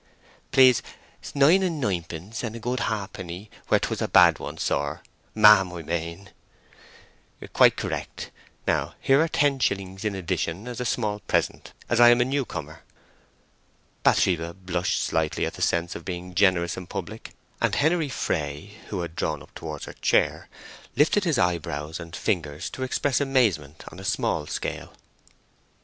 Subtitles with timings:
[0.51, 0.81] "Please
[1.35, 6.31] nine and ninepence and a good halfpenny where 'twas a bad one, sir—ma'am I mane."
[7.53, 8.31] "Quite correct.
[8.65, 12.25] Now here are ten shillings in addition as a small present, as I am a
[12.25, 12.81] new comer."
[14.01, 19.01] Bathsheba blushed slightly at the sense of being generous in public, and Henery Fray, who
[19.01, 20.49] had drawn up towards her chair,
[20.95, 24.93] lifted his eyebrows and fingers to express amazement on a small scale.